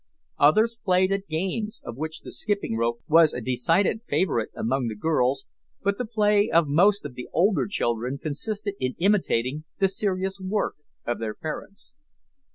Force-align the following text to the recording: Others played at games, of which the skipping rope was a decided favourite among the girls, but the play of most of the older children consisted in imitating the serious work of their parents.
Others 0.39 0.77
played 0.83 1.11
at 1.11 1.27
games, 1.27 1.79
of 1.85 1.95
which 1.95 2.21
the 2.21 2.31
skipping 2.31 2.75
rope 2.75 3.01
was 3.07 3.35
a 3.35 3.39
decided 3.39 4.01
favourite 4.09 4.49
among 4.55 4.87
the 4.87 4.95
girls, 4.95 5.45
but 5.83 5.99
the 5.99 6.07
play 6.07 6.49
of 6.49 6.67
most 6.67 7.05
of 7.05 7.13
the 7.13 7.29
older 7.31 7.67
children 7.67 8.17
consisted 8.17 8.73
in 8.79 8.95
imitating 8.97 9.63
the 9.77 9.87
serious 9.87 10.39
work 10.41 10.73
of 11.05 11.19
their 11.19 11.35
parents. 11.35 11.95